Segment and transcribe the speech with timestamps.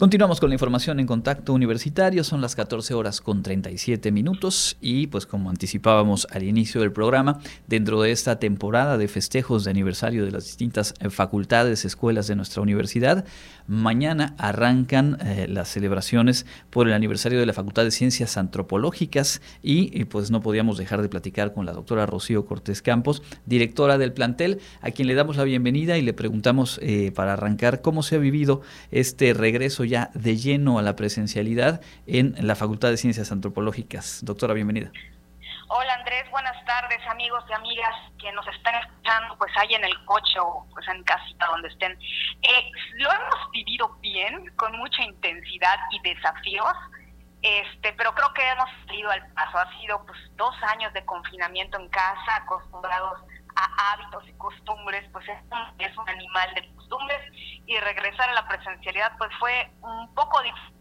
[0.00, 5.08] Continuamos con la información en contacto universitario, son las 14 horas con 37 minutos y
[5.08, 10.24] pues como anticipábamos al inicio del programa, dentro de esta temporada de festejos de aniversario
[10.24, 13.26] de las distintas eh, facultades, escuelas de nuestra universidad,
[13.66, 20.06] mañana arrancan eh, las celebraciones por el aniversario de la Facultad de Ciencias Antropológicas y,
[20.06, 24.60] pues no podíamos dejar de platicar con la doctora Rocío Cortés Campos, directora del plantel,
[24.80, 28.18] a quien le damos la bienvenida y le preguntamos eh, para arrancar cómo se ha
[28.18, 34.24] vivido este regreso ya de lleno a la presencialidad en la Facultad de Ciencias Antropológicas.
[34.24, 34.90] Doctora, bienvenida.
[35.68, 40.04] Hola Andrés, buenas tardes amigos y amigas que nos están escuchando pues ahí en el
[40.04, 41.92] coche o pues en casita donde estén.
[41.92, 46.74] Eh, lo hemos vivido bien, con mucha intensidad y desafíos,
[47.42, 49.58] este, pero creo que hemos salido al paso.
[49.58, 53.20] Ha sido pues dos años de confinamiento en casa, acostumbrados
[53.64, 57.20] hábitos y costumbres, pues es un, es un animal de costumbres
[57.66, 60.80] y regresar a la presencialidad pues fue un poco difícil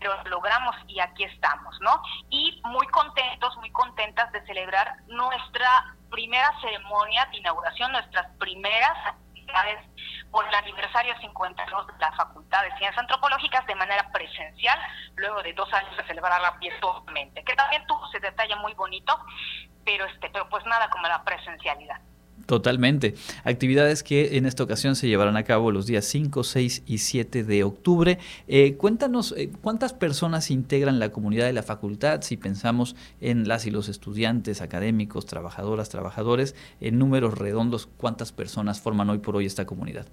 [0.00, 2.02] pero logramos y aquí estamos, ¿no?
[2.30, 9.84] Y muy contentos, muy contentas de celebrar nuestra primera ceremonia de inauguración, nuestras primeras actividades
[10.30, 14.78] por el aniversario 52 de la Facultad de Ciencias Antropológicas de manera presencial,
[15.16, 19.18] luego de dos años de celebrarla virtualmente, que también tuvo ese detalle muy bonito,
[19.84, 22.00] pero este, pero pues nada como la presencialidad.
[22.50, 23.14] Totalmente.
[23.44, 27.44] Actividades que en esta ocasión se llevarán a cabo los días 5, 6 y 7
[27.44, 28.18] de octubre.
[28.48, 33.66] Eh, cuéntanos eh, cuántas personas integran la comunidad de la facultad, si pensamos en las
[33.66, 39.46] y los estudiantes, académicos, trabajadoras, trabajadores, en números redondos, cuántas personas forman hoy por hoy
[39.46, 40.06] esta comunidad.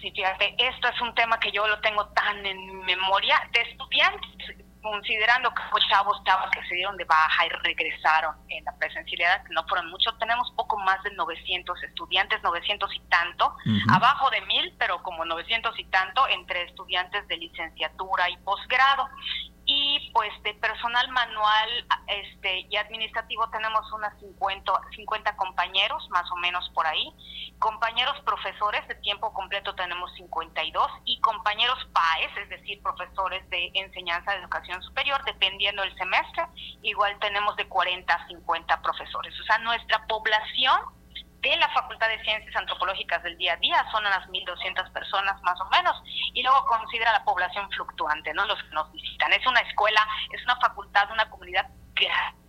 [0.00, 3.36] Sí, fíjate, esto es un tema que yo lo tengo tan en memoria.
[3.52, 8.76] De estudiantes considerando que chavos, chavos que se dieron de baja y regresaron en la
[8.76, 13.54] presencialidad, que no fueron muchos, tenemos poco más de 900 estudiantes, 900 y tanto,
[13.92, 19.08] abajo de mil, pero como 900 y tanto entre estudiantes de licenciatura y posgrado
[19.80, 21.68] y pues de personal manual
[22.06, 27.12] este y administrativo tenemos unas 50, 50 compañeros más o menos por ahí.
[27.58, 34.32] Compañeros profesores de tiempo completo tenemos 52 y compañeros PAES es decir profesores de enseñanza
[34.32, 36.44] de educación superior dependiendo del semestre
[36.82, 39.34] igual tenemos de 40 a 50 profesores.
[39.40, 40.99] O sea nuestra población
[41.40, 45.60] de la Facultad de Ciencias Antropológicas del día a día, son unas 1.200 personas más
[45.60, 46.02] o menos,
[46.34, 48.46] y luego considera la población fluctuante, ¿no?
[48.46, 49.32] Los que nos visitan.
[49.32, 52.39] Es una escuela, es una facultad, una comunidad grande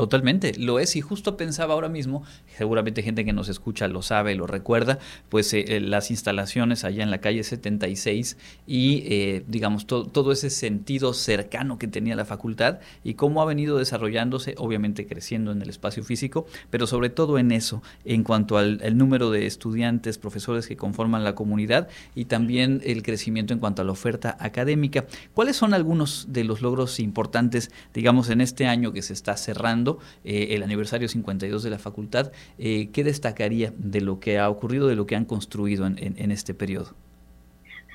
[0.00, 2.24] Totalmente, lo es y justo pensaba ahora mismo,
[2.56, 7.02] seguramente gente que nos escucha lo sabe, lo recuerda, pues eh, eh, las instalaciones allá
[7.02, 12.78] en la calle 76 y eh, digamos todo ese sentido cercano que tenía la facultad
[13.04, 17.52] y cómo ha venido desarrollándose, obviamente creciendo en el espacio físico, pero sobre todo en
[17.52, 23.02] eso, en cuanto al número de estudiantes, profesores que conforman la comunidad y también el
[23.02, 25.04] crecimiento en cuanto a la oferta académica.
[25.34, 29.89] ¿Cuáles son algunos de los logros importantes, digamos, en este año que se está cerrando?
[30.24, 34.88] Eh, el aniversario 52 de la facultad, eh, ¿qué destacaría de lo que ha ocurrido,
[34.88, 36.94] de lo que han construido en, este periodo?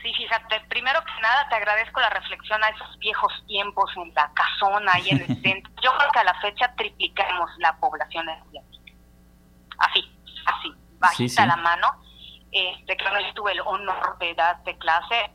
[0.02, 4.32] Sí, fíjate, primero que nada te agradezco la reflexión a esos viejos tiempos en la
[4.34, 5.72] casona y en el centro.
[5.82, 8.82] Yo creo que a la fecha triplicamos la población estudiantil.
[9.78, 10.12] Así,
[10.46, 11.88] así, bajita la mano.
[12.52, 15.32] Este, claro, yo tuve el honor de dar de clase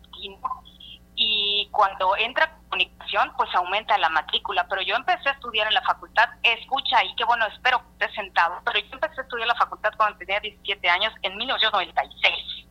[1.23, 4.67] y cuando entra comunicación, pues aumenta la matrícula.
[4.69, 8.23] Pero yo empecé a estudiar en la facultad, escucha y qué bueno, espero que esté
[8.23, 12.67] sentado, pero yo empecé a estudiar en la facultad cuando tenía 17 años, en 1996.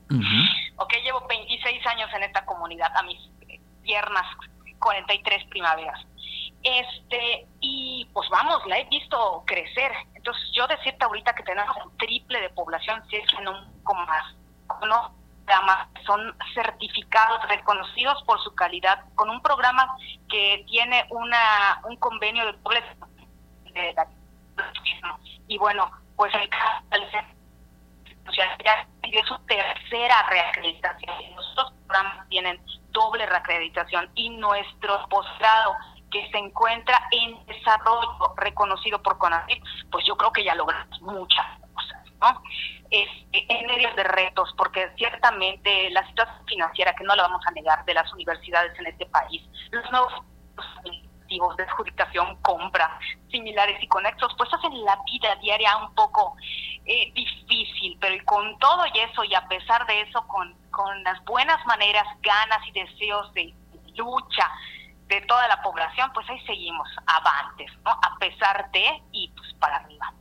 [0.78, 3.20] Ok, llevo 26 años en esta comunidad, a mis
[3.84, 4.26] piernas,
[4.80, 6.04] 43 primaveras.
[6.64, 9.92] Este, y pues vamos, la he visto crecer.
[10.16, 13.84] Entonces, yo decirte ahorita que tenemos un triple de población, si es que no un
[13.84, 14.34] poco más,
[14.88, 15.19] no
[16.06, 19.96] son certificados, reconocidos por su calidad, con un programa
[20.30, 22.84] que tiene una un convenio de doble
[23.74, 23.96] de
[25.48, 27.02] y bueno, pues el caso es
[29.28, 31.16] su tercera reacreditación.
[31.36, 32.62] Nuestros programas tienen
[32.92, 35.75] doble reacreditación y nuestro posgrado
[36.12, 41.46] que se encuentra en desarrollo reconocido por CONACYT, pues yo creo que ya logramos muchas
[41.74, 42.42] cosas, ¿no?
[43.50, 47.84] En medio de retos, porque ciertamente la situación financiera, que no la vamos a negar,
[47.84, 49.42] de las universidades en este país,
[49.72, 50.13] los nuevos
[50.78, 53.00] administrativos de adjudicación, compra,
[53.31, 56.36] similares y conexos, pues hacen la vida diaria un poco
[56.86, 61.24] eh, difícil, pero con todo y eso, y a pesar de eso, con, con las
[61.25, 63.54] buenas maneras, ganas y deseos de
[63.96, 64.50] lucha
[65.07, 67.92] de toda la población, pues ahí seguimos avantes, ¿no?
[67.92, 70.13] A pesar de y pues para arriba.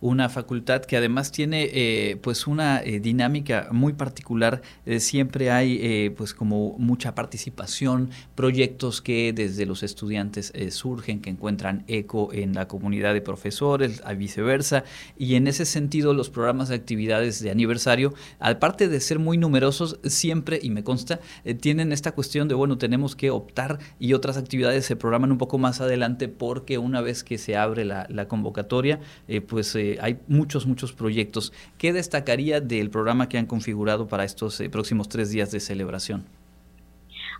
[0.00, 4.62] Una facultad que además tiene eh, pues una eh, dinámica muy particular.
[4.86, 11.84] Eh, siempre hay pues como mucha participación, proyectos que desde los estudiantes surgen, que encuentran
[11.88, 14.84] eco en la comunidad de profesores, a viceversa.
[15.16, 19.98] Y en ese sentido los programas de actividades de aniversario, aparte de ser muy numerosos,
[20.04, 21.20] siempre, y me consta,
[21.60, 25.58] tienen esta cuestión de, bueno, tenemos que optar y otras actividades se programan un poco
[25.58, 29.00] más adelante porque una vez que se abre la, la convocatoria,
[29.48, 31.52] pues hay muchos, muchos proyectos.
[31.78, 36.26] ¿Qué destacaría del programa que han configurado para estos eh, próximos tres días de celebración?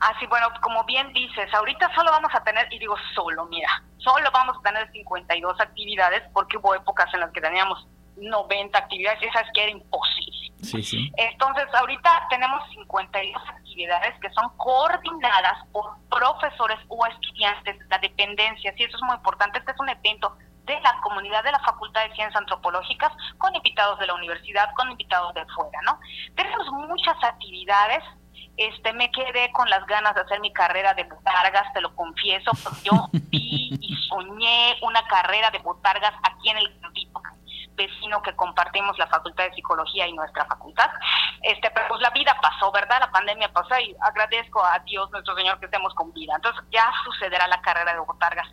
[0.01, 3.83] Así, ah, bueno, como bien dices, ahorita solo vamos a tener, y digo solo, mira,
[3.99, 7.87] solo vamos a tener 52 actividades porque hubo épocas en las que teníamos
[8.17, 10.53] 90 actividades y esas que era imposible.
[10.63, 11.13] Sí, sí.
[11.17, 18.75] Entonces, ahorita tenemos 52 actividades que son coordinadas por profesores o estudiantes de la dependencia.
[18.77, 19.59] Sí, eso es muy importante.
[19.61, 20.37] Este es un evento
[20.69, 24.91] de la comunidad de la Facultad de Ciencias Antropológicas con invitados de la universidad, con
[24.91, 25.99] invitados de fuera, ¿no?
[26.37, 28.05] Tenemos muchas actividades.
[28.57, 32.51] Este, me quedé con las ganas de hacer mi carrera de botargas, te lo confieso,
[32.63, 37.21] porque yo vi y soñé una carrera de botargas aquí en el campito
[37.79, 40.91] vecino que compartimos la Facultad de Psicología y nuestra facultad.
[41.43, 43.01] Este, pero pues la vida pasó, ¿verdad?
[43.01, 46.35] La pandemia pasó y agradezco a Dios nuestro Señor que estemos con vida.
[46.35, 48.47] Entonces ya sucederá la carrera de botargas.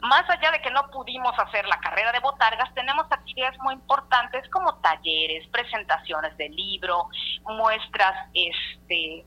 [0.00, 4.48] Más allá de que no pudimos hacer la carrera de botargas, tenemos actividades muy importantes
[4.48, 7.08] como talleres, presentaciones de libro,
[7.44, 9.26] muestras, este,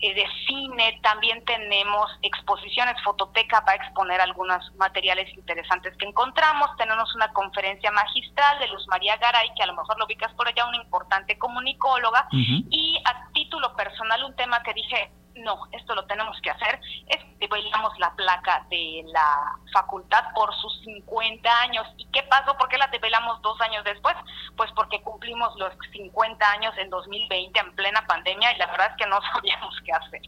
[0.00, 6.70] eh, de cine, también tenemos exposiciones, fototeca va a exponer algunos materiales interesantes que encontramos,
[6.76, 10.48] tenemos una conferencia magistral de Luz María Garay, que a lo mejor lo ubicas por
[10.48, 16.06] allá, una importante comunicóloga, y a título personal un tema que dije, no, esto lo
[16.06, 21.86] tenemos que hacer, es que bailamos la placa de la facultad por sus 50 años.
[21.96, 22.56] ¿Y qué pasó?
[22.56, 24.14] ¿Por qué la develamos dos años después?
[24.56, 28.96] Pues porque cumplimos los 50 años en 2020 en plena pandemia y la verdad es
[28.96, 30.22] que no sabíamos qué hacer.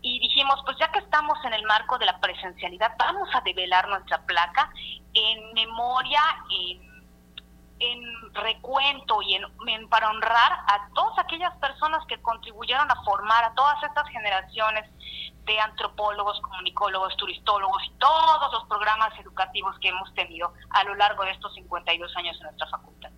[0.00, 3.88] Y dijimos, pues ya que estamos en el marco de la presencialidad, vamos a develar
[3.88, 4.70] nuestra placa
[5.12, 6.20] en memoria,
[6.50, 6.93] en
[7.78, 13.54] en recuento y en, para honrar a todas aquellas personas que contribuyeron a formar a
[13.54, 14.88] todas estas generaciones
[15.44, 21.24] de antropólogos, comunicólogos, turistólogos y todos los programas educativos que hemos tenido a lo largo
[21.24, 23.10] de estos 52 años en nuestra facultad.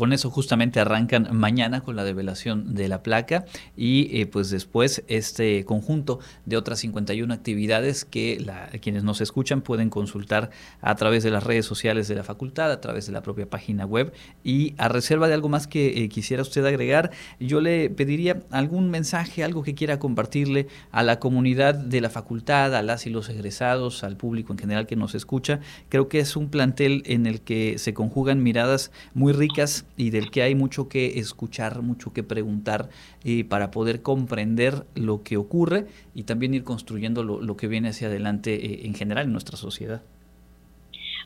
[0.00, 3.44] Con eso justamente arrancan mañana con la develación de la placa
[3.76, 8.42] y eh, pues después este conjunto de otras 51 actividades que
[8.80, 12.80] quienes nos escuchan pueden consultar a través de las redes sociales de la facultad, a
[12.80, 16.40] través de la propia página web y a reserva de algo más que eh, quisiera
[16.40, 22.00] usted agregar, yo le pediría algún mensaje, algo que quiera compartirle a la comunidad de
[22.00, 25.60] la facultad, a las y los egresados, al público en general que nos escucha.
[25.90, 30.30] Creo que es un plantel en el que se conjugan miradas muy ricas y del
[30.30, 32.88] que hay mucho que escuchar, mucho que preguntar
[33.24, 38.08] eh, para poder comprender lo que ocurre y también ir construyendo lo, que viene hacia
[38.08, 40.02] adelante eh, en general en nuestra sociedad.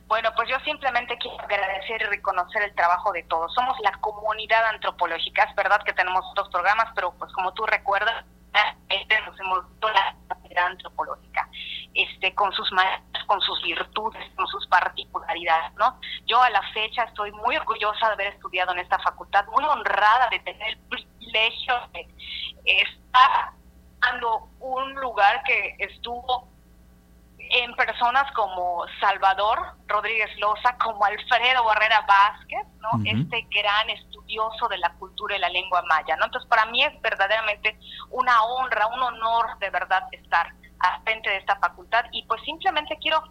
[0.07, 3.53] Bueno, pues yo simplemente quiero agradecer y reconocer el trabajo de todos.
[3.55, 5.45] Somos la comunidad antropológica.
[5.45, 8.25] Es verdad que tenemos otros programas, pero pues como tú recuerdas,
[8.89, 11.49] este nos hemos la comunidad antropológica,
[11.95, 12.71] este, con sus
[13.27, 15.99] con sus virtudes, con sus particularidades, ¿no?
[16.27, 20.29] Yo a la fecha estoy muy orgullosa de haber estudiado en esta facultad, muy honrada
[20.31, 22.07] de tener el privilegio de
[22.65, 23.53] estar
[24.01, 26.49] dando un lugar que estuvo
[27.39, 32.91] en personas como Salvador Rodríguez Loza, como Alfredo Barrera Vázquez, ¿no?
[33.05, 36.25] Este gran estudioso de la cultura y la lengua maya, ¿no?
[36.25, 37.79] Entonces, para mí es verdaderamente
[38.11, 40.53] una honra, un honor de verdad estar
[40.85, 43.23] al frente de esta facultad y pues simplemente quiero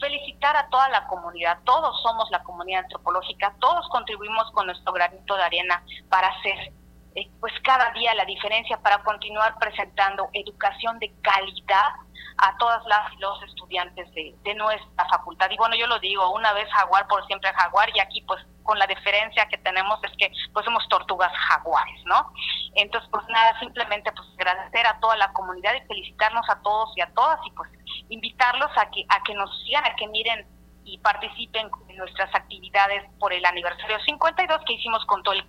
[0.00, 5.36] felicitar a toda la comunidad, todos somos la comunidad antropológica, todos contribuimos con nuestro granito
[5.36, 6.72] de arena para hacer
[7.14, 11.92] eh, pues cada día la diferencia, para continuar presentando educación de calidad
[12.38, 15.48] a todas las los estudiantes de, de, nuestra facultad.
[15.50, 18.78] Y bueno, yo lo digo, una vez jaguar, por siempre jaguar, y aquí pues con
[18.78, 22.32] la diferencia que tenemos es que pues somos tortugas jaguares, ¿no?
[22.74, 27.02] Entonces, pues nada, simplemente pues agradecer a toda la comunidad y felicitarnos a todos y
[27.02, 27.70] a todas y pues
[28.08, 30.46] invitarlos a que, a que nos sigan, a que miren
[30.84, 35.44] y participen en nuestras actividades por el aniversario 52 que hicimos con todo el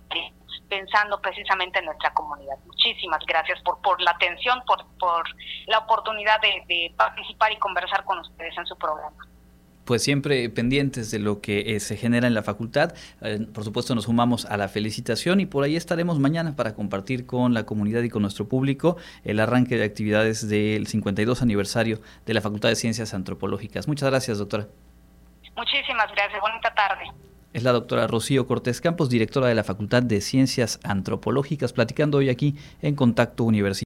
[0.68, 2.56] pensando precisamente en nuestra comunidad.
[2.66, 5.24] Muchísimas gracias por, por la atención, por, por
[5.66, 9.16] la oportunidad de, participar y conversar con ustedes en su programa
[9.84, 12.92] pues siempre pendientes de lo que eh, se genera en la facultad.
[13.22, 17.24] Eh, por supuesto nos sumamos a la felicitación y por ahí estaremos mañana para compartir
[17.24, 22.34] con la comunidad y con nuestro público el arranque de actividades del 52 aniversario de
[22.34, 23.86] la Facultad de Ciencias Antropológicas.
[23.86, 24.66] Muchas gracias, doctora.
[25.56, 26.40] Muchísimas gracias.
[26.40, 27.25] Bonita tarde.
[27.56, 32.28] Es la doctora Rocío Cortés Campos, directora de la Facultad de Ciencias Antropológicas, platicando hoy
[32.28, 33.66] aquí en Contacto Universitario.